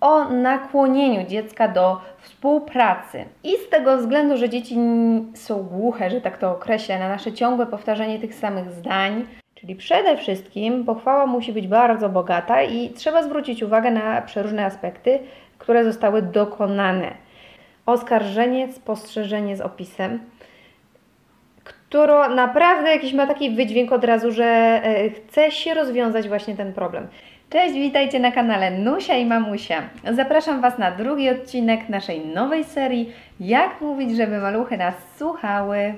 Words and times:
o 0.00 0.24
nakłonieniu 0.24 1.26
dziecka 1.26 1.68
do 1.68 2.00
współpracy. 2.20 3.24
I 3.44 3.56
z 3.56 3.68
tego 3.68 3.96
względu, 3.96 4.36
że 4.36 4.48
dzieci 4.48 4.76
są 5.34 5.62
głuche, 5.62 6.10
że 6.10 6.20
tak 6.20 6.38
to 6.38 6.50
określę, 6.50 6.98
na 6.98 7.08
nasze 7.08 7.32
ciągłe 7.32 7.66
powtarzanie 7.66 8.18
tych 8.18 8.34
samych 8.34 8.70
zdań, 8.70 9.24
Czyli 9.60 9.76
przede 9.76 10.16
wszystkim 10.16 10.84
pochwała 10.84 11.26
musi 11.26 11.52
być 11.52 11.66
bardzo 11.66 12.08
bogata 12.08 12.62
i 12.62 12.90
trzeba 12.90 13.22
zwrócić 13.22 13.62
uwagę 13.62 13.90
na 13.90 14.22
przeróżne 14.22 14.64
aspekty, 14.64 15.18
które 15.58 15.84
zostały 15.84 16.22
dokonane. 16.22 17.14
Oskarżenie, 17.86 18.72
spostrzeżenie 18.72 19.56
z 19.56 19.60
opisem, 19.60 20.20
które 21.64 22.28
naprawdę 22.28 22.90
jakiś 22.90 23.12
ma 23.12 23.26
taki 23.26 23.50
wydźwięk 23.50 23.92
od 23.92 24.04
razu, 24.04 24.32
że 24.32 24.44
e, 24.44 25.10
chce 25.10 25.50
się 25.50 25.74
rozwiązać 25.74 26.28
właśnie 26.28 26.56
ten 26.56 26.72
problem. 26.72 27.08
Cześć, 27.50 27.74
witajcie 27.74 28.20
na 28.20 28.32
kanale 28.32 28.70
Nusia 28.70 29.16
i 29.16 29.26
Mamusia. 29.26 29.82
Zapraszam 30.12 30.60
Was 30.60 30.78
na 30.78 30.90
drugi 30.90 31.30
odcinek 31.30 31.88
naszej 31.88 32.26
nowej 32.26 32.64
serii 32.64 33.12
Jak 33.40 33.80
mówić, 33.80 34.16
żeby 34.16 34.38
maluchy 34.38 34.76
nas 34.76 34.94
słuchały. 35.16 35.94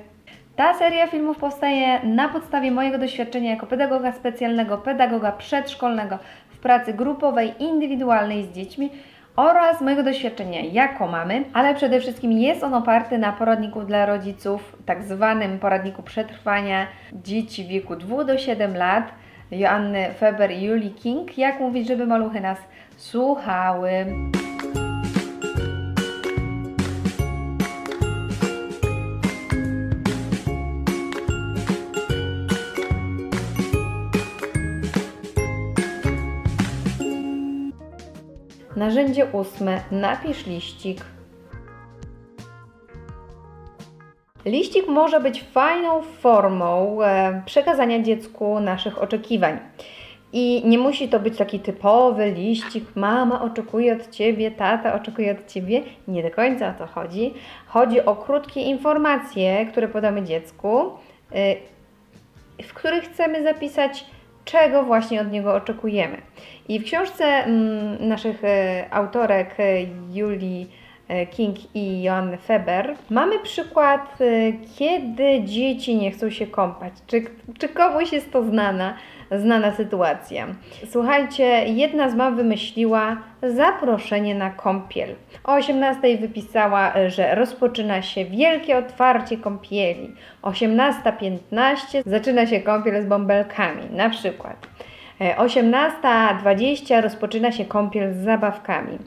Ta 0.57 0.75
seria 0.75 1.07
filmów 1.07 1.39
powstaje 1.39 2.01
na 2.05 2.29
podstawie 2.29 2.71
mojego 2.71 2.99
doświadczenia 2.99 3.51
jako 3.51 3.67
pedagoga 3.67 4.13
specjalnego, 4.13 4.79
pedagoga 4.79 5.33
przedszkolnego 5.33 6.19
w 6.51 6.59
pracy 6.59 6.93
grupowej, 6.93 7.53
indywidualnej 7.59 8.45
z 8.45 8.53
dziećmi 8.53 8.91
oraz 9.37 9.81
mojego 9.81 10.03
doświadczenia 10.03 10.61
jako 10.61 11.07
mamy, 11.07 11.45
ale 11.53 11.75
przede 11.75 12.01
wszystkim 12.01 12.33
jest 12.33 12.65
on 12.65 12.75
oparty 12.75 13.19
na 13.19 13.33
poradniku 13.33 13.83
dla 13.83 14.07
rodziców, 14.07 14.77
tak 14.87 15.03
zwanym 15.03 15.59
poradniku 15.59 16.03
przetrwania 16.03 16.87
dzieci 17.13 17.65
w 17.65 17.69
wieku 17.69 17.97
2 17.97 18.25
do 18.25 18.39
7 18.39 18.77
lat 18.77 19.05
Joanny 19.51 20.15
Feber 20.15 20.51
i 20.51 20.63
Julie 20.63 20.91
King. 20.91 21.39
Jak 21.39 21.61
mówić, 21.61 21.89
żeby 21.89 22.07
maluchy 22.07 22.41
nas 22.41 22.59
słuchały. 22.97 24.07
Narzędzie 38.77 39.27
ósme. 39.33 39.81
Napisz 39.91 40.47
liścik. 40.47 41.05
Liścik 44.45 44.89
może 44.89 45.21
być 45.21 45.43
fajną 45.43 46.03
formą 46.03 47.03
e, 47.03 47.43
przekazania 47.47 48.03
dziecku 48.03 48.61
naszych 48.61 49.03
oczekiwań. 49.03 49.59
I 50.33 50.63
nie 50.65 50.79
musi 50.79 51.09
to 51.09 51.21
być 51.21 51.37
taki 51.37 51.61
typowy 51.61 52.31
liścik, 52.31 52.85
mama 52.95 53.43
oczekuje 53.43 53.93
od 53.93 54.11
ciebie, 54.11 54.51
tata 54.51 54.95
oczekuje 54.95 55.33
od 55.33 55.47
ciebie. 55.47 55.83
Nie 56.09 56.23
do 56.23 56.31
końca 56.31 56.69
o 56.69 56.79
to 56.79 56.87
chodzi. 56.87 57.35
Chodzi 57.67 58.05
o 58.05 58.17
krótkie 58.17 58.61
informacje, 58.61 59.67
które 59.67 59.89
podamy 59.89 60.23
dziecku, 60.23 60.91
e, 61.33 61.57
w 62.63 62.75
których 62.75 63.05
chcemy 63.05 63.43
zapisać 63.43 64.05
czego 64.45 64.83
właśnie 64.83 65.21
od 65.21 65.33
niego 65.33 65.55
oczekujemy. 65.55 66.17
I 66.69 66.81
w 66.81 66.85
książce 66.85 67.25
mm, 67.25 68.09
naszych 68.09 68.45
e, 68.45 68.85
autorek 68.91 69.57
Julii 70.13 70.71
King 71.31 71.57
i 71.75 72.03
Joanny 72.03 72.37
Feber 72.39 72.95
mamy 73.11 73.39
przykład, 73.39 74.19
kiedy 74.79 75.45
dzieci 75.45 75.97
nie 75.97 76.11
chcą 76.11 76.31
się 76.31 76.47
kąpać. 76.47 76.93
Czy, 77.07 77.25
czy 77.59 77.69
komuś 77.69 78.13
jest 78.13 78.33
to 78.33 78.45
znana? 78.45 78.95
znana 79.39 79.73
sytuacja. 79.73 80.47
Słuchajcie, 80.91 81.45
jedna 81.67 82.11
z 82.11 82.15
mam 82.15 82.37
wymyśliła 82.37 83.17
zaproszenie 83.43 84.35
na 84.35 84.51
kąpiel. 84.51 85.15
O 85.45 85.53
18 85.55 86.19
wypisała, 86.19 86.93
że 87.09 87.35
rozpoczyna 87.35 88.03
się 88.03 88.25
wielkie 88.25 88.79
otwarcie 88.79 89.37
kąpieli. 89.37 90.15
18.15 90.43 92.03
zaczyna 92.07 92.47
się 92.47 92.61
kąpiel 92.61 93.03
z 93.03 93.07
bąbelkami, 93.07 93.83
na 93.91 94.11
przykład. 94.11 94.67
18.20 95.21 97.03
rozpoczyna 97.03 97.53
się 97.53 97.65
kąpiel 97.65 98.15
z 98.15 98.17
zabawkami. 98.17 98.99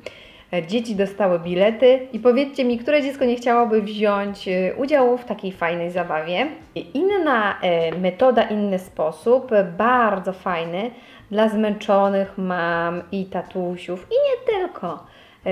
E, 0.53 0.67
dzieci 0.67 0.95
dostały 0.95 1.39
bilety 1.39 2.07
i 2.13 2.19
powiedzcie 2.19 2.65
mi, 2.65 2.77
które 2.77 3.01
dziecko 3.01 3.25
nie 3.25 3.35
chciałoby 3.35 3.81
wziąć 3.81 4.47
e, 4.47 4.75
udziału 4.75 5.17
w 5.17 5.25
takiej 5.25 5.51
fajnej 5.51 5.91
zabawie. 5.91 6.47
Inna 6.93 7.61
e, 7.61 7.97
metoda, 7.97 8.43
inny 8.43 8.79
sposób, 8.79 9.51
bardzo 9.77 10.33
fajny 10.33 10.91
dla 11.31 11.49
zmęczonych 11.49 12.37
mam 12.37 13.03
i 13.11 13.25
tatusiów 13.25 14.07
i 14.11 14.15
nie 14.15 14.57
tylko. 14.57 15.05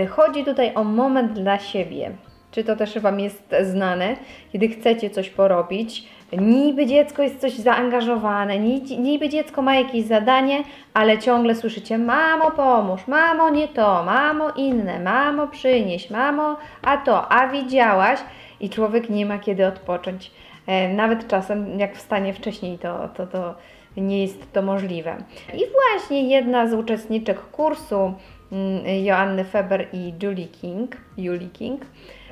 Chodzi 0.10 0.46
tutaj 0.46 0.72
o 0.76 0.84
moment 0.84 1.34
dla 1.34 1.60
siebie. 1.60 2.12
Czy 2.52 2.64
to 2.64 2.76
też 2.76 3.00
Wam 3.00 3.20
jest 3.20 3.56
znane? 3.62 4.16
Kiedy 4.52 4.68
chcecie 4.68 5.10
coś 5.10 5.30
porobić, 5.30 6.08
niby 6.38 6.86
dziecko 6.86 7.24
jest 7.24 7.42
coś 7.42 7.54
zaangażowane, 7.54 8.60
niby 9.00 9.30
dziecko 9.30 9.62
ma 9.62 9.76
jakieś 9.76 10.06
zadanie, 10.06 10.64
ale 10.94 11.18
ciągle 11.18 11.56
słyszycie: 11.56 11.98
Mamo, 11.98 12.52
pomóż, 12.52 13.08
mamo, 13.08 13.50
nie 13.50 13.68
to, 13.68 14.04
mamo, 14.04 14.52
inne, 14.52 15.00
mamo, 15.00 15.48
przynieś, 15.48 16.10
mamo, 16.10 16.58
a 16.82 16.98
to, 16.98 17.32
a 17.32 17.48
widziałaś? 17.48 18.20
I 18.60 18.70
człowiek 18.70 19.10
nie 19.10 19.26
ma 19.26 19.40
kiedy 19.40 19.68
odpocząć. 19.68 20.32
E, 20.68 20.94
nawet 20.94 21.28
czasem, 21.28 21.80
jak 21.80 21.96
wstanie 21.96 22.34
wcześniej, 22.34 22.78
to, 22.78 23.10
to, 23.18 23.28
to 23.28 23.56
nie 23.98 24.22
jest 24.22 24.54
to 24.54 24.62
możliwe. 24.62 25.16
I 25.54 25.62
właśnie 25.72 26.30
jedna 26.30 26.68
z 26.68 26.74
uczestniczek 26.74 27.40
kursu 27.40 28.14
mm, 28.52 29.04
Joanny 29.04 29.44
Feber 29.44 29.88
i 29.94 30.14
Julie 30.24 30.48
King, 30.48 30.98
Julie 31.18 31.50
King 31.50 31.82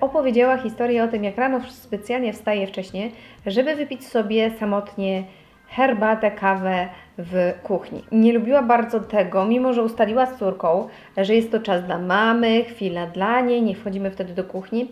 opowiedziała 0.02 0.58
historię 0.58 1.04
o 1.04 1.08
tym, 1.08 1.24
jak 1.24 1.38
rano 1.38 1.60
specjalnie 1.70 2.34
wstaje 2.34 2.68
wcześniej, 2.68 3.12
żeby 3.46 3.76
wypić 3.76 4.08
sobie 4.08 4.52
samotnie 4.60 5.24
herbatę, 5.68 6.32
kawę 6.32 6.88
w 7.18 7.54
kuchni. 7.64 8.04
Nie 8.12 8.34
lubiła 8.34 8.64
bardzo 8.64 9.00
tego, 9.00 9.46
mimo 9.46 9.74
że 9.74 9.84
ustaliła 9.84 10.26
z 10.26 10.40
córką, 10.40 10.88
że 11.18 11.36
jest 11.36 11.52
to 11.52 11.60
czas 11.60 11.84
dla 11.84 11.98
mamy, 11.98 12.64
chwila 12.64 13.08
dla 13.08 13.42
niej, 13.42 13.62
nie 13.62 13.76
wchodzimy 13.76 14.12
wtedy 14.12 14.34
do 14.34 14.44
kuchni. 14.44 14.88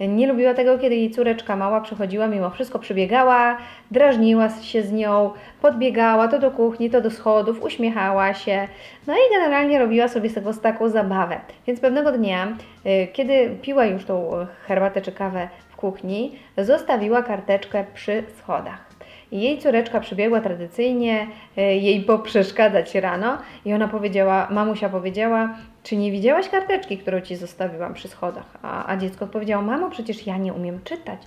Nie 0.00 0.26
lubiła 0.26 0.54
tego, 0.54 0.78
kiedy 0.78 0.94
jej 0.94 1.10
córeczka 1.10 1.56
mała 1.56 1.80
przychodziła, 1.80 2.26
mimo 2.26 2.50
wszystko 2.50 2.78
przybiegała, 2.78 3.58
drażniła 3.90 4.48
się 4.48 4.82
z 4.82 4.92
nią, 4.92 5.30
podbiegała 5.62 6.28
to 6.28 6.38
do 6.38 6.50
kuchni, 6.50 6.90
to 6.90 7.00
do 7.00 7.10
schodów, 7.10 7.62
uśmiechała 7.62 8.34
się, 8.34 8.68
no 9.06 9.14
i 9.14 9.34
generalnie 9.34 9.78
robiła 9.78 10.08
sobie 10.08 10.30
z 10.30 10.34
tego 10.34 10.54
taką 10.54 10.88
zabawę. 10.88 11.40
Więc 11.66 11.80
pewnego 11.80 12.12
dnia, 12.12 12.56
y, 12.86 13.08
kiedy 13.12 13.56
piła 13.62 13.84
już 13.84 14.04
tą 14.04 14.30
herbatę 14.66 15.00
czy 15.00 15.12
kawę 15.12 15.48
w 15.68 15.76
kuchni, 15.76 16.38
zostawiła 16.56 17.22
karteczkę 17.22 17.84
przy 17.94 18.22
schodach. 18.38 18.87
Jej 19.32 19.58
córeczka 19.58 20.00
przybiegła 20.00 20.40
tradycyjnie 20.40 21.26
e, 21.56 21.76
jej 21.76 22.00
poprzeszkadzać 22.00 22.94
rano 22.94 23.38
i 23.64 23.74
ona 23.74 23.88
powiedziała, 23.88 24.48
mamusia 24.50 24.88
powiedziała, 24.88 25.54
czy 25.82 25.96
nie 25.96 26.12
widziałaś 26.12 26.48
karteczki, 26.48 26.98
którą 26.98 27.20
Ci 27.20 27.36
zostawiłam 27.36 27.94
przy 27.94 28.08
schodach? 28.08 28.58
A, 28.62 28.86
a 28.92 28.96
dziecko 28.96 29.24
odpowiedziało, 29.24 29.62
mamo, 29.62 29.90
przecież 29.90 30.26
ja 30.26 30.36
nie 30.36 30.52
umiem 30.52 30.80
czytać. 30.84 31.20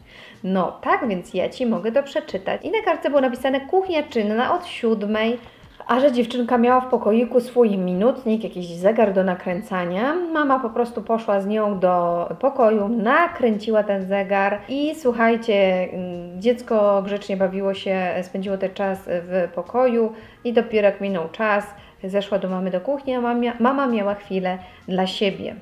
No 0.43 0.71
tak, 0.71 1.07
więc 1.07 1.33
ja 1.33 1.49
Ci 1.49 1.65
mogę 1.65 1.91
to 1.91 2.03
przeczytać. 2.03 2.61
I 2.63 2.71
na 2.71 2.81
kartce 2.85 3.09
było 3.09 3.21
napisane 3.21 3.61
kuchnia 3.61 4.03
czynna 4.03 4.55
od 4.55 4.65
siódmej 4.65 5.37
a 5.91 5.99
że 5.99 6.11
dziewczynka 6.11 6.57
miała 6.57 6.81
w 6.81 6.89
pokoiku 6.89 7.39
swój 7.39 7.77
minutnik, 7.77 8.43
jakiś 8.43 8.67
zegar 8.67 9.13
do 9.13 9.23
nakręcania, 9.23 10.15
mama 10.15 10.59
po 10.59 10.69
prostu 10.69 11.01
poszła 11.01 11.41
z 11.41 11.47
nią 11.47 11.79
do 11.79 12.27
pokoju, 12.39 12.87
nakręciła 12.87 13.83
ten 13.83 14.07
zegar 14.07 14.59
i 14.69 14.95
słuchajcie, 14.95 15.87
dziecko 16.39 17.01
grzecznie 17.05 17.37
bawiło 17.37 17.73
się, 17.73 18.13
spędziło 18.23 18.57
ten 18.57 18.73
czas 18.73 18.99
w 19.05 19.49
pokoju 19.55 20.13
i 20.43 20.53
dopiero 20.53 20.87
jak 20.87 21.01
minął 21.01 21.29
czas, 21.29 21.65
zeszła 22.03 22.39
do 22.39 22.49
mamy 22.49 22.71
do 22.71 22.81
kuchni, 22.81 23.15
a 23.15 23.21
mama, 23.21 23.53
mama 23.59 23.87
miała 23.87 24.15
chwilę 24.15 24.57
dla 24.87 25.07
siebie. 25.07 25.55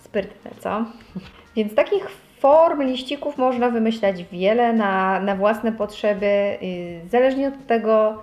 Sprytne, 0.00 0.50
co? 0.58 0.84
Więc 1.56 1.74
takich 1.74 2.10
form 2.38 2.82
liścików 2.82 3.38
można 3.38 3.70
wymyślać 3.70 4.24
wiele 4.24 4.72
na, 4.72 5.20
na 5.20 5.36
własne 5.36 5.72
potrzeby, 5.72 6.58
y, 6.62 7.00
zależnie 7.08 7.48
od 7.48 7.66
tego, 7.66 8.22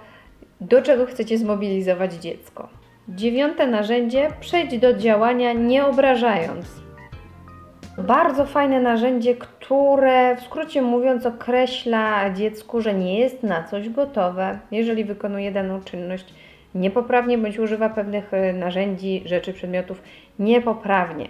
do 0.62 0.82
czego 0.82 1.06
chcecie 1.06 1.38
zmobilizować 1.38 2.14
dziecko. 2.14 2.68
Dziewiąte 3.10 3.68
narzędzie: 3.68 4.28
przejdź 4.40 4.78
do 4.78 4.94
działania 4.94 5.54
nie 5.54 5.86
obrażając. 5.86 6.66
Bardzo 7.98 8.46
fajne 8.46 8.80
narzędzie, 8.80 9.36
które 9.36 10.36
w 10.36 10.42
skrócie 10.42 10.82
mówiąc 10.82 11.26
określa 11.26 12.34
dziecku, 12.34 12.82
że 12.82 12.94
nie 12.94 13.20
jest 13.20 13.44
na 13.44 13.64
coś 13.64 13.90
gotowe, 13.90 14.60
jeżeli 14.72 15.04
wykonuje 15.06 15.52
daną 15.52 15.82
czynność 15.82 16.34
niepoprawnie 16.76 17.38
bądź 17.38 17.60
używa 17.60 17.90
pewnych 17.90 18.34
e, 18.34 18.54
narzędzi, 18.54 19.22
rzeczy, 19.26 19.54
przedmiotów 19.54 20.02
niepoprawnie. 20.40 21.28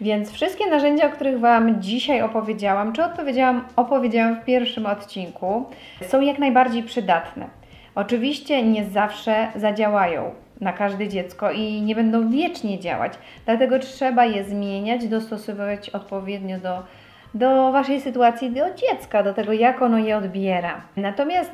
Więc 0.00 0.32
wszystkie 0.32 0.70
narzędzia, 0.70 1.06
o 1.06 1.10
których 1.10 1.40
Wam 1.40 1.82
dzisiaj 1.82 2.22
opowiedziałam, 2.22 2.92
czy 2.92 3.04
odpowiedziałam, 3.04 3.64
opowiedziałam 3.76 4.40
w 4.40 4.44
pierwszym 4.44 4.86
odcinku, 4.86 5.64
są 6.02 6.20
jak 6.20 6.38
najbardziej 6.38 6.82
przydatne. 6.82 7.48
Oczywiście 7.94 8.62
nie 8.62 8.84
zawsze 8.84 9.48
zadziałają. 9.56 10.30
na 10.60 10.72
każde 10.72 11.08
dziecko 11.08 11.50
i 11.50 11.82
nie 11.82 11.94
będą 11.94 12.30
wiecznie 12.30 12.78
działać. 12.78 13.12
Dlatego 13.44 13.78
trzeba 13.78 14.24
je 14.24 14.44
zmieniać, 14.44 15.08
dostosowywać 15.08 15.90
odpowiednio 15.90 16.58
do, 16.58 16.82
do 17.34 17.72
Waszej 17.72 18.00
sytuacji, 18.00 18.50
do 18.50 18.74
dziecka, 18.74 19.22
do 19.22 19.34
tego, 19.34 19.52
jak 19.52 19.82
ono 19.82 19.98
je 19.98 20.16
odbiera. 20.16 20.80
Natomiast 20.96 21.52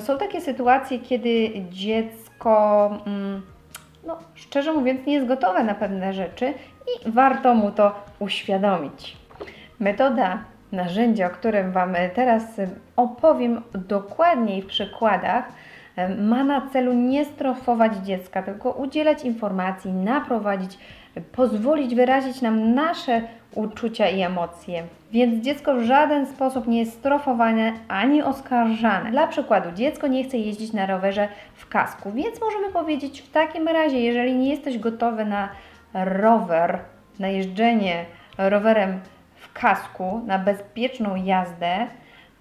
są 0.00 0.18
takie 0.18 0.40
sytuacje, 0.40 0.98
kiedy 0.98 1.50
dziecko, 1.70 2.90
um, 3.06 3.42
no, 4.06 4.18
szczerze 4.34 4.72
mówiąc, 4.72 5.06
nie 5.06 5.14
jest 5.14 5.26
gotowe 5.26 5.64
na 5.64 5.74
pewne 5.74 6.12
rzeczy 6.12 6.54
i 6.86 7.10
warto 7.10 7.54
mu 7.54 7.70
to 7.70 7.94
uświadomić. 8.18 9.16
Metoda 9.80 10.38
narzędzie, 10.72 11.26
o 11.26 11.30
którym 11.30 11.72
Wam 11.72 11.94
teraz 12.14 12.42
opowiem 12.96 13.62
dokładniej 13.74 14.62
w 14.62 14.66
przykładach, 14.66 15.44
ma 16.18 16.44
na 16.44 16.68
celu 16.68 16.92
nie 16.92 17.24
strofować 17.24 17.96
dziecka, 17.96 18.42
tylko 18.42 18.70
udzielać 18.70 19.24
informacji, 19.24 19.92
naprowadzić, 19.92 20.78
pozwolić 21.32 21.94
wyrazić 21.94 22.42
nam 22.42 22.74
nasze 22.74 23.22
uczucia 23.54 24.08
i 24.08 24.20
emocje. 24.20 24.82
Więc 25.12 25.44
dziecko 25.44 25.74
w 25.74 25.82
żaden 25.82 26.26
sposób 26.26 26.66
nie 26.66 26.78
jest 26.78 26.92
strofowane 26.92 27.72
ani 27.88 28.22
oskarżane. 28.22 29.10
Dla 29.10 29.26
przykładu, 29.26 29.72
dziecko 29.72 30.06
nie 30.06 30.24
chce 30.24 30.38
jeździć 30.38 30.72
na 30.72 30.86
rowerze 30.86 31.28
w 31.54 31.68
kasku, 31.68 32.12
więc 32.12 32.40
możemy 32.40 32.72
powiedzieć 32.72 33.22
w 33.22 33.30
takim 33.30 33.68
razie, 33.68 34.00
jeżeli 34.00 34.34
nie 34.34 34.50
jesteś 34.50 34.78
gotowy 34.78 35.24
na 35.24 35.48
rower, 35.94 36.78
na 37.18 37.28
jeżdżenie 37.28 38.04
rowerem 38.38 39.00
kasku 39.54 40.22
na 40.26 40.38
bezpieczną 40.38 41.16
jazdę, 41.16 41.86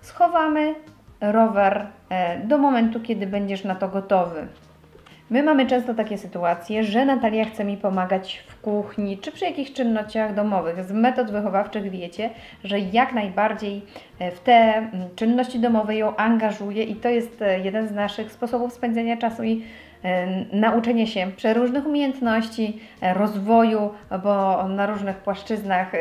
schowamy 0.02 0.76
rower 1.22 1.88
e, 2.10 2.40
do 2.40 2.58
momentu, 2.58 3.00
kiedy 3.00 3.28
będziesz 3.28 3.64
na 3.64 3.76
to 3.76 3.90
gotowy. 3.90 4.48
My 5.30 5.44
mamy 5.44 5.68
często 5.68 5.94
takie 5.94 6.18
sytuacje, 6.18 6.84
że 6.84 7.06
Natalia 7.06 7.46
chce 7.46 7.66
mi 7.66 7.78
pomagać 7.78 8.44
w 8.48 8.62
kuchni 8.62 9.18
czy 9.18 9.32
przy 9.32 9.46
jakichś 9.46 9.72
czynnościach 9.72 10.36
domowych. 10.36 10.84
Z 10.84 10.92
metod 10.92 11.32
wychowawczych 11.32 11.90
wiecie, 11.90 12.30
że 12.64 12.80
jak 12.80 13.14
najbardziej 13.14 13.82
e, 14.20 14.32
w 14.32 14.40
te 14.40 14.88
czynności 15.16 15.60
domowe 15.60 15.96
ją 15.96 16.16
angażuję 16.16 16.84
i 16.84 16.96
to 16.96 17.10
jest 17.10 17.42
e, 17.42 17.60
jeden 17.60 17.88
z 17.88 17.92
naszych 17.92 18.32
sposobów 18.32 18.74
spędzania 18.74 19.18
czasu 19.18 19.44
i 19.44 19.64
nauczenie 20.52 21.08
się 21.08 21.32
przeróżnych 21.36 21.88
umiejętności, 21.88 22.80
rozwoju, 23.02 23.90
bo 24.24 24.68
na 24.68 24.86
różnych 24.86 25.18
płaszczyznach 25.18 25.92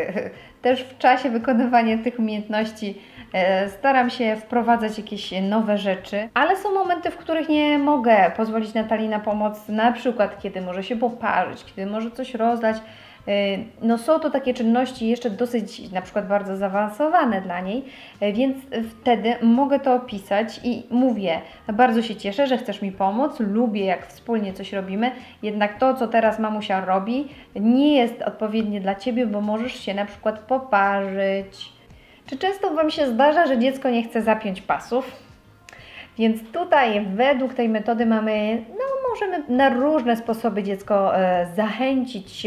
też 0.63 0.85
w 0.85 0.99
czasie 0.99 1.31
wykonywania 1.31 1.99
tych 1.99 2.19
umiejętności 2.19 2.99
e, 3.33 3.69
staram 3.69 4.11
się 4.11 4.37
wprowadzać 4.37 4.99
jakieś 4.99 5.31
nowe 5.43 5.79
rzeczy, 5.79 6.29
ale 6.35 6.57
są 6.57 6.75
momenty, 6.75 7.11
w 7.11 7.17
których 7.17 7.49
nie 7.49 7.79
mogę 7.79 8.33
pozwolić 8.37 8.75
Natalii 8.75 9.09
na 9.09 9.21
pomoc, 9.21 9.69
na 9.69 9.93
przykład 9.93 10.43
kiedy 10.43 10.61
może 10.61 10.83
się 10.83 10.97
poparzyć, 10.97 11.65
kiedy 11.65 11.91
może 11.91 12.11
coś 12.11 12.35
rozlać. 12.35 12.77
E, 13.29 13.59
no 13.83 13.99
są 13.99 14.21
to 14.21 14.31
takie 14.31 14.55
czynności 14.55 15.09
jeszcze 15.09 15.31
dosyć 15.31 15.93
na 15.93 16.03
przykład 16.03 16.29
bardzo 16.29 16.57
zaawansowane 16.57 17.41
dla 17.41 17.61
niej, 17.61 17.85
e, 18.21 18.33
więc 18.33 18.57
wtedy 19.01 19.35
mogę 19.43 19.81
to 19.81 19.95
opisać 19.95 20.61
i 20.65 20.83
mówię, 20.91 21.41
bardzo 21.73 22.03
się 22.03 22.17
cieszę, 22.17 22.47
że 22.47 22.59
chcesz 22.59 22.83
mi 22.83 22.93
pomóc, 22.93 23.41
lubię 23.41 23.85
jak 23.85 24.07
wspólnie 24.07 24.53
coś 24.53 24.73
robimy, 24.73 25.11
jednak 25.43 25.79
to, 25.79 25.95
co 25.95 26.07
teraz 26.09 26.39
mamusia 26.39 26.85
robi, 26.85 27.29
nie 27.57 27.97
jest 27.97 28.23
odpowiednie 28.23 28.81
dla 28.81 28.95
Ciebie, 28.95 29.27
bo 29.27 29.41
możesz 29.41 29.81
się 29.81 29.95
na 29.95 30.05
przykład 30.05 30.39
poparzyć. 30.39 31.73
Czy 32.27 32.39
często 32.39 32.75
Wam 32.75 32.91
się 32.91 33.07
zdarza, 33.07 33.47
że 33.47 33.59
dziecko 33.59 33.91
nie 33.91 34.03
chce 34.03 34.23
zapiąć 34.23 34.61
pasów? 34.63 35.29
Więc 36.19 36.51
tutaj 36.53 37.07
według 37.15 37.55
tej 37.55 37.69
metody 37.69 38.07
mamy, 38.07 38.65
no 38.69 39.11
możemy 39.11 39.43
na 39.49 39.69
różne 39.69 40.17
sposoby 40.17 40.63
dziecko 40.63 41.17
e, 41.17 41.47
zachęcić, 41.57 42.47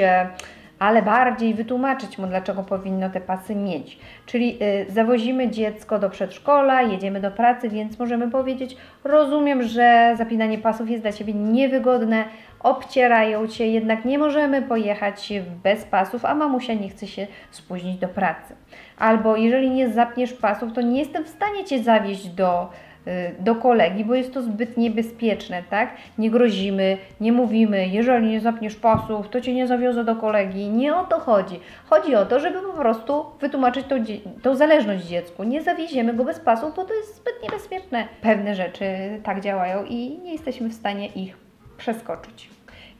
ale 0.81 1.01
bardziej 1.01 1.53
wytłumaczyć 1.53 2.17
mu, 2.17 2.27
dlaczego 2.27 2.63
powinno 2.63 3.09
te 3.09 3.21
pasy 3.21 3.55
mieć. 3.55 3.99
Czyli 4.25 4.57
y, 4.63 4.91
zawozimy 4.91 5.49
dziecko 5.49 5.99
do 5.99 6.09
przedszkola, 6.09 6.81
jedziemy 6.81 7.21
do 7.21 7.31
pracy, 7.31 7.69
więc 7.69 7.99
możemy 7.99 8.31
powiedzieć: 8.31 8.77
Rozumiem, 9.03 9.63
że 9.63 10.13
zapinanie 10.17 10.57
pasów 10.57 10.89
jest 10.89 11.03
dla 11.03 11.11
Ciebie 11.11 11.33
niewygodne, 11.33 12.23
obcierają 12.59 13.47
Cię, 13.47 13.67
jednak 13.67 14.05
nie 14.05 14.17
możemy 14.19 14.61
pojechać 14.61 15.33
bez 15.63 15.85
pasów, 15.85 16.25
a 16.25 16.35
mamusia 16.35 16.73
nie 16.73 16.89
chce 16.89 17.07
się 17.07 17.27
spóźnić 17.51 17.97
do 17.97 18.07
pracy. 18.07 18.55
Albo 18.97 19.35
jeżeli 19.35 19.69
nie 19.69 19.89
zapniesz 19.89 20.33
pasów, 20.33 20.73
to 20.73 20.81
nie 20.81 20.99
jestem 20.99 21.23
w 21.23 21.29
stanie 21.29 21.63
Cię 21.63 21.83
zawieźć 21.83 22.27
do 22.27 22.69
Y, 22.69 22.90
do 23.39 23.55
kolegi, 23.55 24.05
bo 24.05 24.15
jest 24.15 24.33
to 24.33 24.41
zbyt 24.41 24.77
niebezpieczne, 24.77 25.63
tak? 25.69 25.95
Nie 26.17 26.29
grozimy, 26.29 26.97
nie 27.21 27.31
mówimy, 27.31 27.87
jeżeli 27.87 28.27
nie 28.27 28.41
zapniesz 28.41 28.75
pasów, 28.75 29.29
to 29.29 29.41
cię 29.41 29.53
nie 29.53 29.67
zawiozę 29.67 30.03
do 30.03 30.15
kolegi. 30.15 30.69
Nie 30.69 30.95
o 30.95 31.03
to 31.03 31.19
chodzi. 31.19 31.59
Chodzi 31.89 32.15
o 32.15 32.25
to, 32.25 32.39
żeby 32.39 32.59
po 32.59 32.73
prostu 32.73 33.25
wytłumaczyć 33.39 33.85
tą, 33.87 33.95
tą 34.41 34.55
zależność 34.55 35.05
dziecku. 35.05 35.43
Nie 35.43 35.61
zawieziemy 35.61 36.13
go 36.13 36.23
bez 36.23 36.39
pasów, 36.39 36.75
bo 36.75 36.85
to 36.85 36.93
jest 36.93 37.15
zbyt 37.15 37.33
niebezpieczne. 37.43 38.07
Pewne 38.21 38.55
rzeczy 38.55 38.85
tak 39.23 39.41
działają 39.41 39.85
i 39.85 40.19
nie 40.23 40.31
jesteśmy 40.31 40.69
w 40.69 40.73
stanie 40.73 41.07
ich 41.07 41.37
przeskoczyć. 41.77 42.49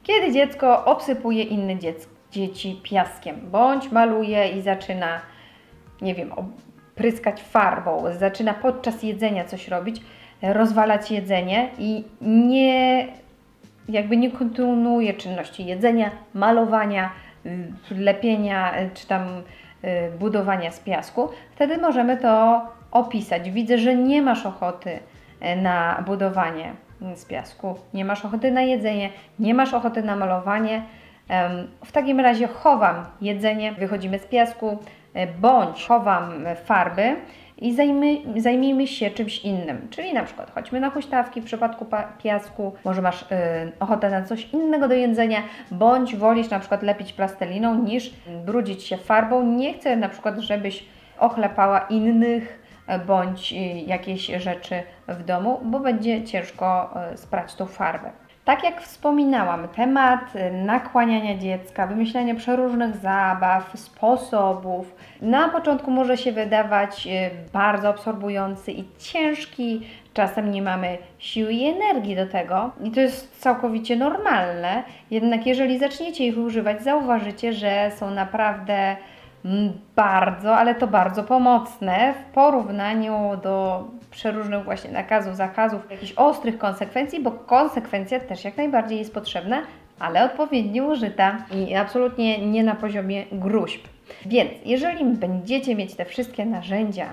Kiedy 0.02 0.32
dziecko 0.32 0.84
obsypuje 0.84 1.42
inne 1.42 1.74
dzieci 2.30 2.80
piaskiem, 2.82 3.36
bądź 3.50 3.92
maluje 3.92 4.48
i 4.48 4.62
zaczyna, 4.62 5.20
nie 6.00 6.14
wiem, 6.14 6.32
pryskać 7.02 7.42
farbą, 7.42 8.04
zaczyna 8.18 8.54
podczas 8.54 9.02
jedzenia 9.02 9.44
coś 9.44 9.68
robić, 9.68 10.02
rozwalać 10.42 11.10
jedzenie 11.10 11.68
i 11.78 12.04
nie 12.20 13.06
jakby 13.88 14.16
nie 14.16 14.30
kontynuuje 14.30 15.14
czynności 15.14 15.66
jedzenia, 15.66 16.10
malowania, 16.34 17.10
y, 17.46 17.94
lepienia 17.94 18.80
y, 18.80 18.90
czy 18.94 19.06
tam 19.06 19.22
y, 19.84 20.18
budowania 20.18 20.70
z 20.70 20.80
piasku, 20.80 21.28
wtedy 21.52 21.78
możemy 21.78 22.16
to 22.16 22.62
opisać. 22.90 23.50
Widzę, 23.50 23.78
że 23.78 23.94
nie 23.94 24.22
masz 24.22 24.46
ochoty 24.46 24.98
na 25.62 26.02
budowanie 26.06 26.72
z 27.14 27.24
piasku, 27.24 27.74
nie 27.94 28.04
masz 28.04 28.24
ochoty 28.24 28.50
na 28.50 28.62
jedzenie, 28.62 29.10
nie 29.38 29.54
masz 29.54 29.74
ochoty 29.74 30.02
na 30.02 30.16
malowanie. 30.16 30.82
W 31.84 31.92
takim 31.92 32.20
razie 32.20 32.48
chowam 32.48 33.04
jedzenie, 33.20 33.72
wychodzimy 33.72 34.18
z 34.18 34.26
piasku, 34.26 34.78
bądź 35.40 35.86
chowam 35.86 36.44
farby 36.64 37.16
i 37.62 37.74
zajmy, 37.74 38.16
zajmijmy 38.36 38.86
się 38.86 39.10
czymś 39.10 39.38
innym. 39.38 39.88
Czyli 39.90 40.14
na 40.14 40.22
przykład 40.22 40.50
chodźmy 40.54 40.80
na 40.80 40.90
huśtawki 40.90 41.40
w 41.40 41.44
przypadku 41.44 41.86
piasku, 42.22 42.72
może 42.84 43.02
masz 43.02 43.22
y, 43.22 43.26
ochotę 43.80 44.10
na 44.10 44.22
coś 44.22 44.48
innego 44.52 44.88
do 44.88 44.94
jedzenia, 44.94 45.42
bądź 45.70 46.16
wolisz 46.16 46.50
na 46.50 46.58
przykład 46.58 46.82
lepić 46.82 47.12
plastelliną 47.12 47.82
niż 47.82 48.14
brudzić 48.46 48.82
się 48.84 48.96
farbą. 48.96 49.42
Nie 49.42 49.74
chcę 49.74 49.96
na 49.96 50.08
przykład, 50.08 50.38
żebyś 50.38 50.84
ochlepała 51.18 51.78
innych 51.78 52.62
e, 52.86 52.98
bądź 52.98 53.54
jakieś 53.86 54.26
rzeczy 54.26 54.82
w 55.08 55.24
domu, 55.24 55.60
bo 55.64 55.80
będzie 55.80 56.24
ciężko 56.24 56.94
sprać 57.16 57.54
tą 57.54 57.66
farbę. 57.66 58.10
Tak 58.44 58.64
jak 58.64 58.82
wspominałam, 58.82 59.68
temat 59.68 60.36
y, 60.36 60.52
nakłaniania 60.52 61.38
dziecka, 61.38 61.86
wymyślania 61.86 62.34
przeróżnych 62.34 62.96
zabaw, 62.96 63.72
sposobów, 63.74 64.94
na 65.20 65.48
początku 65.48 65.90
może 65.90 66.16
się 66.16 66.32
wydawać 66.32 67.06
y, 67.06 67.30
bardzo 67.52 67.88
absorbujący 67.88 68.72
i 68.72 68.84
ciężki. 68.98 69.80
Czasem 70.14 70.50
nie 70.50 70.62
mamy 70.62 70.98
siły 71.18 71.52
i 71.52 71.64
energii 71.64 72.16
do 72.16 72.26
tego, 72.26 72.70
i 72.84 72.90
to 72.90 73.00
jest 73.00 73.40
całkowicie 73.40 73.96
normalne. 73.96 74.82
Jednak, 75.10 75.46
jeżeli 75.46 75.78
zaczniecie 75.78 76.26
ich 76.26 76.38
używać, 76.38 76.82
zauważycie, 76.82 77.52
że 77.52 77.90
są 77.96 78.10
naprawdę 78.10 78.96
bardzo, 79.96 80.56
ale 80.56 80.74
to 80.74 80.86
bardzo 80.86 81.22
pomocne 81.22 82.14
w 82.14 82.34
porównaniu 82.34 83.16
do 83.42 83.84
przeróżnych 84.10 84.64
właśnie 84.64 84.90
nakazów, 84.90 85.36
zakazów, 85.36 85.90
jakichś 85.90 86.12
ostrych 86.12 86.58
konsekwencji, 86.58 87.20
bo 87.20 87.30
konsekwencja 87.30 88.20
też 88.20 88.44
jak 88.44 88.56
najbardziej 88.56 88.98
jest 88.98 89.14
potrzebna, 89.14 89.62
ale 89.98 90.24
odpowiednio 90.24 90.84
użyta 90.84 91.38
i 91.54 91.74
absolutnie 91.74 92.46
nie 92.46 92.64
na 92.64 92.74
poziomie 92.74 93.24
gruźb. 93.32 93.80
Więc 94.26 94.50
jeżeli 94.64 95.04
będziecie 95.04 95.74
mieć 95.74 95.94
te 95.94 96.04
wszystkie 96.04 96.46
narzędzia 96.46 97.06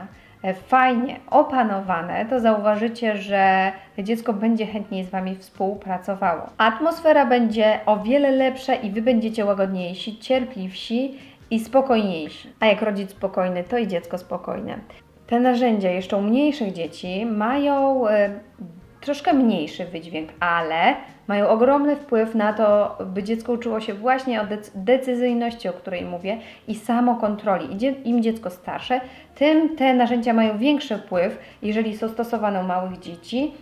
e, 0.44 0.54
fajnie 0.54 1.20
opanowane, 1.30 2.26
to 2.26 2.40
zauważycie, 2.40 3.18
że 3.18 3.72
dziecko 3.98 4.34
będzie 4.34 4.66
chętniej 4.66 5.04
z 5.04 5.10
Wami 5.10 5.36
współpracowało. 5.36 6.42
Atmosfera 6.58 7.26
będzie 7.26 7.80
o 7.86 7.98
wiele 7.98 8.32
lepsza 8.32 8.76
i 8.76 8.92
Wy 8.92 9.02
będziecie 9.02 9.46
łagodniejsi, 9.46 10.20
cierpliwsi 10.20 11.18
i 11.52 11.60
spokojniejsi. 11.60 12.50
A 12.60 12.66
jak 12.66 12.82
rodzic 12.82 13.12
spokojny, 13.12 13.64
to 13.64 13.78
i 13.78 13.88
dziecko 13.88 14.18
spokojne. 14.18 14.80
Te 15.28 15.40
narzędzia 15.40 15.92
jeszcze 15.92 16.18
u 16.18 16.22
mniejszych 16.22 16.74
dzieci 16.74 17.26
mają 17.26 18.08
e, 18.08 18.40
troszkę 19.02 19.34
mniejszy 19.34 19.86
wydźwięk, 19.86 20.30
ale 20.40 20.96
mają 21.28 21.48
ogromny 21.48 21.96
wpływ 21.96 22.36
na 22.36 22.54
to, 22.54 22.98
by 23.06 23.24
dziecko 23.24 23.52
uczyło 23.52 23.80
się 23.80 23.94
właśnie 23.94 24.42
o 24.42 24.46
decyzyjności, 24.76 25.70
o 25.70 25.74
której 25.74 26.06
mówię, 26.06 26.38
i 26.68 26.76
samokontroli. 26.76 27.78
Im 28.06 28.24
dziecko 28.24 28.50
starsze, 28.50 29.02
tym 29.36 29.76
te 29.76 29.94
narzędzia 29.94 30.34
mają 30.34 30.58
większy 30.58 30.98
wpływ, 30.98 31.40
jeżeli 31.62 31.98
są 31.98 32.10
stosowane 32.10 32.60
u 32.60 32.64
małych 32.64 33.00
dzieci, 33.00 33.54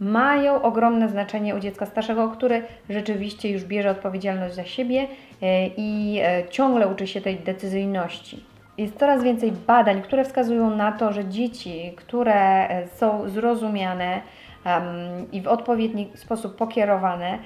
mają 0.00 0.62
ogromne 0.62 1.08
znaczenie 1.08 1.56
u 1.56 1.58
dziecka 1.58 1.86
starszego, 1.86 2.28
który 2.28 2.62
rzeczywiście 2.90 3.50
już 3.50 3.64
bierze 3.64 3.90
odpowiedzialność 3.90 4.54
za 4.54 4.64
siebie 4.64 5.06
e, 5.42 5.66
i 5.66 6.20
e, 6.22 6.48
ciągle 6.48 6.88
uczy 6.88 7.06
się 7.06 7.20
tej 7.20 7.36
decyzyjności. 7.36 8.44
Jest 8.78 8.98
coraz 8.98 9.22
więcej 9.22 9.52
badań, 9.52 10.02
które 10.02 10.24
wskazują 10.24 10.76
na 10.76 10.92
to, 10.92 11.12
że 11.12 11.24
dzieci, 11.24 11.92
które 11.96 12.68
e, 12.68 12.88
są 12.88 13.28
zrozumiane 13.28 14.20
um, 14.66 15.32
i 15.32 15.40
w 15.40 15.48
odpowiedni 15.48 16.08
sposób 16.14 16.56
pokierowane, 16.56 17.38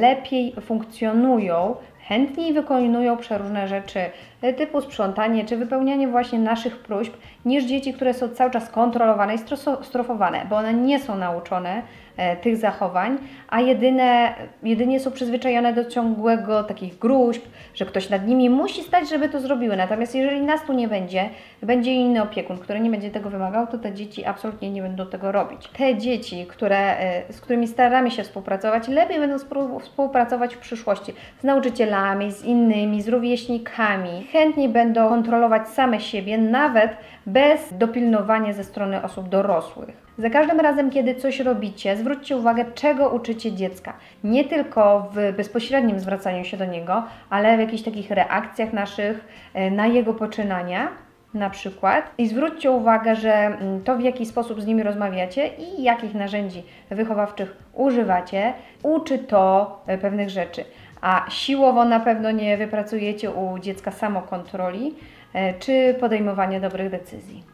lepiej 0.00 0.54
funkcjonują 0.60 1.76
chętniej 2.08 2.52
wykonują 2.52 3.16
przeróżne 3.16 3.68
rzeczy 3.68 4.00
e, 4.42 4.52
typu 4.52 4.80
sprzątanie 4.80 5.44
czy 5.44 5.56
wypełnianie 5.56 6.08
właśnie 6.08 6.38
naszych 6.38 6.78
próśb 6.78 7.12
niż 7.44 7.64
dzieci, 7.64 7.92
które 7.92 8.14
są 8.14 8.28
cały 8.28 8.50
czas 8.50 8.70
kontrolowane 8.70 9.34
i 9.34 9.38
strofowane, 9.82 10.46
bo 10.50 10.56
one 10.56 10.74
nie 10.74 11.00
są 11.00 11.18
nauczone 11.18 11.82
e, 12.16 12.36
tych 12.36 12.56
zachowań, 12.56 13.18
a 13.48 13.60
jedyne, 13.60 14.34
jedynie 14.62 15.00
są 15.00 15.12
przyzwyczajone 15.12 15.72
do 15.72 15.84
ciągłego 15.84 16.64
takich 16.64 16.98
gruźb, 16.98 17.42
że 17.74 17.86
ktoś 17.86 18.10
nad 18.10 18.26
nimi 18.26 18.50
musi 18.50 18.82
stać, 18.82 19.08
żeby 19.08 19.28
to 19.28 19.40
zrobiły. 19.40 19.76
Natomiast 19.76 20.14
jeżeli 20.14 20.40
nas 20.40 20.60
tu 20.66 20.72
nie 20.72 20.88
będzie, 20.88 21.28
będzie 21.62 21.94
inny 21.94 22.22
opiekun, 22.22 22.58
który 22.58 22.80
nie 22.80 22.90
będzie 22.90 23.10
tego 23.10 23.30
wymagał, 23.30 23.66
to 23.66 23.78
te 23.78 23.92
dzieci 23.92 24.24
absolutnie 24.24 24.70
nie 24.70 24.82
będą 24.82 25.06
tego 25.06 25.32
robić. 25.32 25.68
Te 25.68 25.96
dzieci, 25.96 26.46
które, 26.46 26.98
e, 26.98 27.32
z 27.32 27.40
którymi 27.40 27.68
staramy 27.68 28.10
się 28.10 28.22
współpracować, 28.22 28.88
lepiej 28.88 29.18
będą 29.18 29.36
współpracować 29.80 30.54
w 30.54 30.58
przyszłości 30.58 31.12
z 31.40 31.44
nauczycielami, 31.44 31.95
z 32.28 32.44
innymi, 32.44 33.02
z 33.02 33.08
rówieśnikami. 33.08 34.26
Chętniej 34.32 34.68
będą 34.68 35.08
kontrolować 35.08 35.68
same 35.68 36.00
siebie, 36.00 36.38
nawet 36.38 36.96
bez 37.26 37.60
dopilnowania 37.72 38.52
ze 38.52 38.64
strony 38.64 39.02
osób 39.02 39.28
dorosłych. 39.28 40.06
Za 40.18 40.30
każdym 40.30 40.60
razem, 40.60 40.90
kiedy 40.90 41.14
coś 41.14 41.40
robicie, 41.40 41.96
zwróćcie 41.96 42.36
uwagę, 42.36 42.64
czego 42.74 43.08
uczycie 43.08 43.52
dziecka. 43.52 43.92
Nie 44.24 44.44
tylko 44.44 45.10
w 45.14 45.36
bezpośrednim 45.36 46.00
zwracaniu 46.00 46.44
się 46.44 46.56
do 46.56 46.64
niego, 46.64 47.02
ale 47.30 47.56
w 47.56 47.60
jakichś 47.60 47.82
takich 47.82 48.10
reakcjach 48.10 48.72
naszych 48.72 49.24
e, 49.54 49.70
na 49.70 49.86
jego 49.86 50.14
poczynania 50.14 50.88
na 51.34 51.50
przykład 51.50 52.10
i 52.18 52.28
zwróćcie 52.28 52.70
uwagę, 52.70 53.16
że 53.16 53.32
mm, 53.32 53.82
to 53.84 53.96
w 53.96 54.00
jaki 54.00 54.26
sposób 54.26 54.60
z 54.60 54.66
nimi 54.66 54.82
rozmawiacie 54.82 55.46
i 55.46 55.82
jakich 55.82 56.14
narzędzi 56.14 56.62
wychowawczych 56.90 57.56
używacie, 57.74 58.52
uczy 58.82 59.18
to 59.18 59.80
e, 59.86 59.98
pewnych 59.98 60.30
rzeczy. 60.30 60.64
A 61.06 61.30
siłowo 61.30 61.84
na 61.84 62.00
pewno 62.00 62.30
nie 62.30 62.56
wypracujecie 62.56 63.30
u 63.30 63.58
dziecka 63.58 63.90
samokontroli 63.90 64.94
e, 65.34 65.54
czy 65.54 65.94
podejmowania 66.00 66.60
dobrych 66.60 66.90
decyzji. 66.90 67.44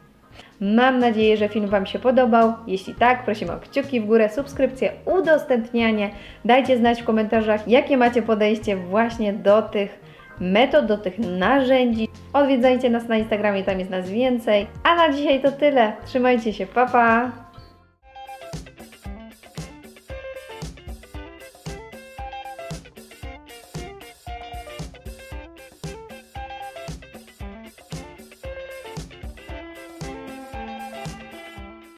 Mam 0.61 0.99
nadzieję, 0.99 1.37
że 1.37 1.49
film 1.49 1.67
Wam 1.67 1.85
się 1.85 1.99
podobał. 1.99 2.53
Jeśli 2.67 2.95
tak, 2.95 3.23
prosimy 3.23 3.51
o 3.51 3.59
kciuki 3.59 4.01
w 4.01 4.05
górę, 4.05 4.29
subskrypcję, 4.29 4.91
udostępnianie. 5.05 6.09
Dajcie 6.45 6.77
znać 6.77 7.01
w 7.01 7.05
komentarzach, 7.05 7.67
jakie 7.67 7.97
macie 7.97 8.21
podejście 8.21 8.77
właśnie 8.77 9.33
do 9.33 9.61
tych 9.61 9.99
metod, 10.39 10.85
do 10.85 10.97
tych 10.97 11.19
narzędzi. 11.19 12.07
Odwiedzajcie 12.33 12.89
nas 12.89 13.07
na 13.07 13.17
Instagramie, 13.17 13.63
tam 13.63 13.79
jest 13.79 13.91
nas 13.91 14.09
więcej. 14.09 14.67
A 14.83 14.95
na 14.95 15.13
dzisiaj 15.13 15.41
to 15.41 15.51
tyle. 15.51 15.93
Trzymajcie 16.05 16.53
się, 16.53 16.67
papa! 16.67 16.91
Pa. 16.91 17.42